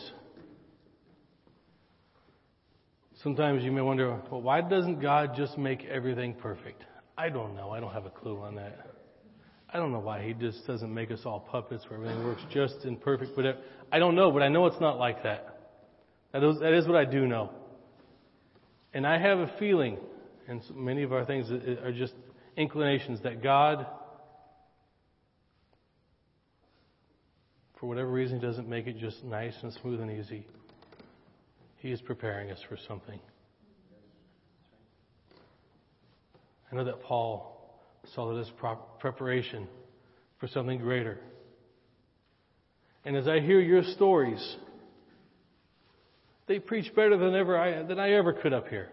[3.22, 6.84] sometimes you may wonder, well, why doesn't God just make everything perfect?
[7.16, 7.70] I don't know.
[7.70, 8.90] I don't have a clue on that.
[9.72, 12.84] I don't know why He just doesn't make us all puppets where everything works just
[12.84, 13.32] in perfect.
[13.34, 15.53] But I don't know, but I know it's not like that.
[16.34, 17.50] That is, what I do know.
[18.92, 19.96] And I have a feeling,
[20.46, 22.12] and many of our things uh, are just
[22.56, 23.86] inclinations, that God
[27.84, 30.46] for whatever reason, doesn't make it just nice and smooth and easy.
[31.80, 33.20] He is preparing us for something.
[36.72, 37.78] I know that Paul
[38.14, 38.50] saw that as
[39.00, 39.68] preparation
[40.40, 41.18] for something greater.
[43.04, 44.56] And as I hear your stories,
[46.46, 48.90] they preach better than ever I, than I ever could up here.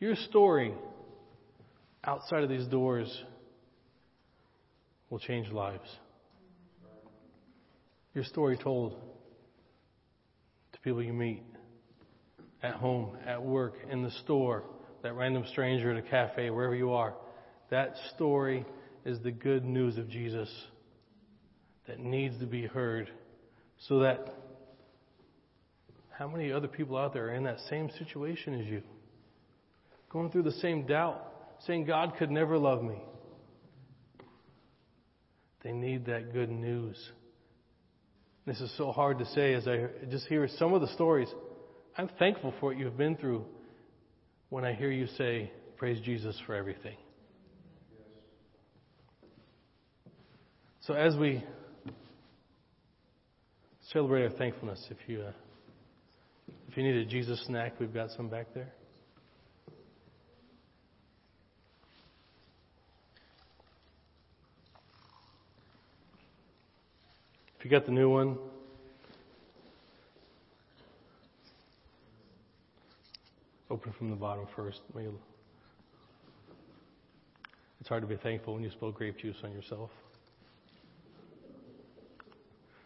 [0.00, 0.74] Your story
[2.04, 3.22] outside of these doors
[5.10, 5.88] will change lives.
[8.14, 8.94] Your story told
[10.72, 11.42] to people you meet
[12.62, 14.64] at home, at work, in the store,
[15.02, 17.14] that random stranger at a cafe, wherever you are.
[17.70, 18.64] That story
[19.04, 20.48] is the good news of Jesus
[21.86, 23.10] that needs to be heard
[23.88, 24.41] so that
[26.18, 28.82] how many other people out there are in that same situation as you?
[30.10, 31.20] Going through the same doubt,
[31.66, 33.00] saying God could never love me.
[35.62, 36.96] They need that good news.
[38.46, 41.28] This is so hard to say as I just hear some of the stories.
[41.96, 43.44] I'm thankful for what you've been through
[44.48, 46.96] when I hear you say, Praise Jesus for everything.
[50.82, 51.44] So as we
[53.92, 55.32] celebrate our thankfulness, if you uh,
[56.68, 58.72] if you need a Jesus snack, we've got some back there.
[67.58, 68.38] If you got the new one,
[73.70, 74.80] open from the bottom first.
[77.80, 79.90] It's hard to be thankful when you spill grape juice on yourself.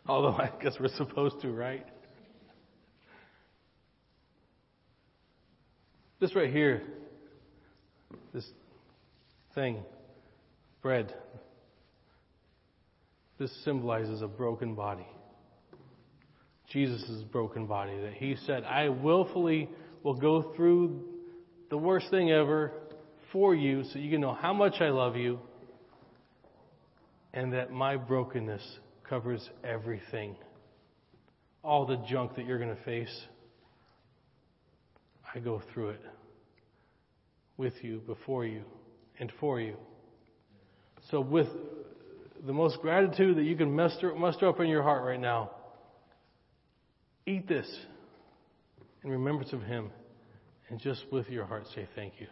[0.06, 1.86] Although I guess we're supposed to, right?
[6.18, 6.82] This right here,
[8.32, 8.48] this
[9.54, 9.82] thing,
[10.82, 11.14] bread,
[13.38, 15.06] this symbolizes a broken body.
[16.70, 19.68] Jesus' broken body that he said, I willfully
[20.02, 21.04] will go through
[21.68, 22.72] the worst thing ever
[23.30, 25.38] for you so you can know how much I love you
[27.34, 30.36] and that my brokenness covers everything.
[31.62, 33.14] All the junk that you're going to face,
[35.34, 36.00] I go through it
[37.56, 38.62] with you, before you,
[39.18, 39.76] and for you.
[41.10, 41.48] So, with
[42.44, 45.50] the most gratitude that you can muster, muster up in your heart right now,
[47.26, 47.66] eat this
[49.02, 49.90] in remembrance of Him,
[50.68, 52.26] and just with your heart say thank you.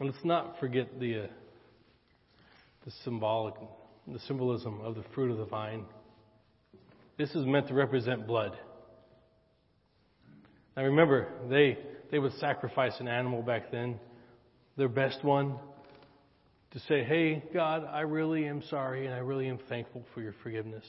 [0.00, 1.26] And let's not forget the, uh,
[2.84, 3.54] the symbolic,
[4.12, 5.84] the symbolism of the fruit of the vine.
[7.16, 8.56] This is meant to represent blood.
[10.76, 11.78] Now remember, they,
[12.10, 13.98] they would sacrifice an animal back then,
[14.76, 15.58] their best one,
[16.70, 20.34] to say, hey, God, I really am sorry and I really am thankful for your
[20.42, 20.84] forgiveness.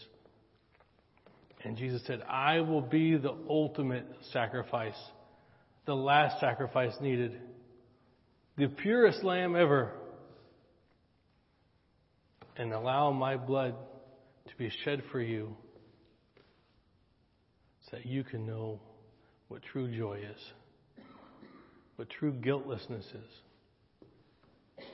[1.63, 4.97] And Jesus said, I will be the ultimate sacrifice,
[5.86, 7.39] the last sacrifice needed
[8.59, 9.93] the purest lamb ever,
[12.60, 13.74] and allow my blood
[14.47, 15.55] to be shed for you
[17.89, 18.80] so that you can know
[19.47, 20.53] what true joy is,
[21.95, 24.86] what true guiltlessness is.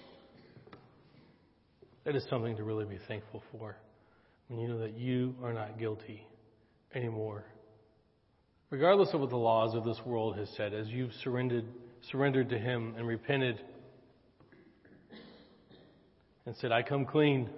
[2.06, 3.76] That is something to really be thankful for
[4.48, 6.24] when you know that you are not guilty
[6.94, 7.44] anymore.
[8.70, 11.66] Regardless of what the laws of this world has said, as you've surrendered
[12.12, 13.60] surrendered to Him and repented
[16.46, 17.50] and said, I come clean,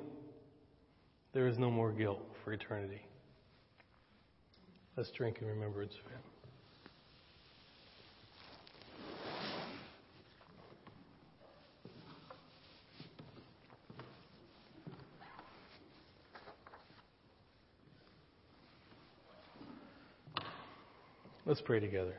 [1.34, 3.02] there is no more guilt for eternity.
[4.96, 6.20] Let's drink in remembrance of Him.
[21.46, 22.16] Let's pray together.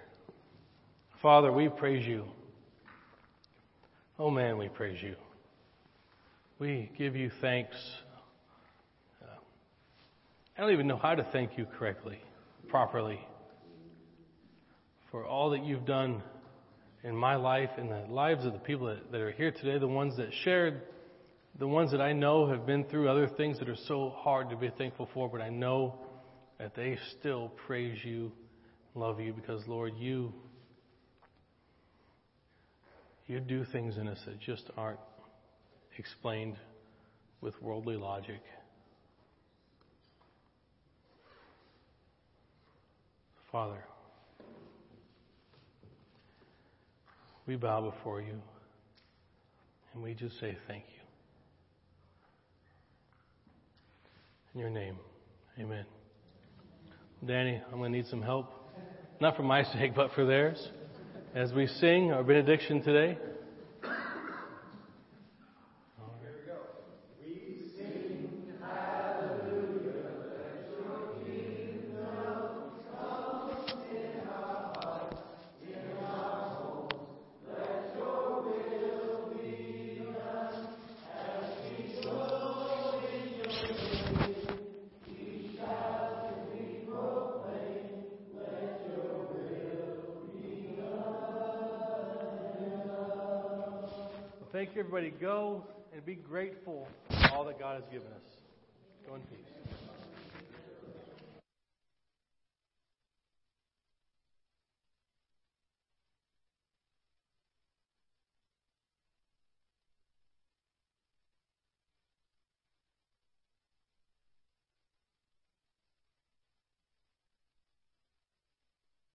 [1.20, 2.24] Father, we praise you.
[4.18, 5.16] Oh man, we praise you.
[6.58, 7.76] We give you thanks.
[10.56, 12.18] I don't even know how to thank you correctly,
[12.66, 13.20] properly,
[15.12, 16.20] for all that you've done
[17.04, 19.86] in my life and the lives of the people that, that are here today, the
[19.86, 20.82] ones that shared,
[21.60, 24.56] the ones that I know have been through other things that are so hard to
[24.56, 25.94] be thankful for, but I know
[26.58, 28.32] that they still praise you,
[28.96, 30.34] love you, because, Lord, you
[33.28, 34.98] you do things in us that just aren't
[35.98, 36.56] explained
[37.40, 38.40] with worldly logic.
[43.50, 43.82] Father,
[47.46, 48.40] we bow before you
[49.94, 51.00] and we just say thank you.
[54.54, 54.96] In your name,
[55.58, 55.84] amen.
[57.26, 58.52] Danny, I'm going to need some help.
[59.20, 60.68] Not for my sake, but for theirs
[61.34, 63.18] as we sing our benediction today.